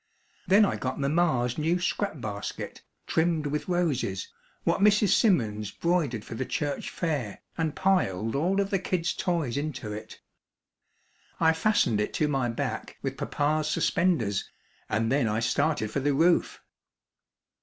[0.47, 5.09] Then I got mamma's new scrap basket, trimmed with roses, what Mrs.
[5.09, 10.19] Simmons 'broidered for the church fair and piled all of the kid's toys into it.
[11.39, 14.49] I fastened it to my back with papa's suspenders,
[14.89, 16.63] and then I started for the roof.